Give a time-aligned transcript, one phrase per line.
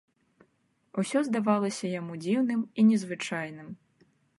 [1.03, 3.67] Усё здавалася яму дзіўным і незвычайным.